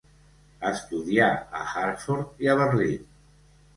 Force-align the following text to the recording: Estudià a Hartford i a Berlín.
Estudià 0.69 1.27
a 1.59 1.63
Hartford 1.73 2.43
i 2.47 2.51
a 2.55 2.57
Berlín. 2.65 3.05